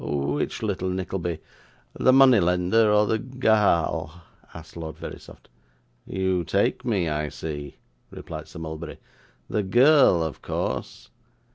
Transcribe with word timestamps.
'Which 0.03 0.63
little 0.63 0.89
Nickleby; 0.89 1.37
the 1.93 2.11
money 2.11 2.39
lender 2.39 2.91
or 2.91 3.05
the 3.05 3.19
ga 3.19 3.83
a 3.85 3.85
l?' 3.85 4.23
asked 4.51 4.75
Lord 4.75 4.97
Verisopht. 4.97 5.47
'You 6.07 6.43
take 6.43 6.83
me, 6.83 7.07
I 7.07 7.29
see,' 7.29 7.75
replied 8.09 8.47
Sir 8.47 8.57
Mulberry. 8.57 8.97
'The 9.47 9.61
girl, 9.61 10.23
of 10.23 10.41
course. 10.41 11.11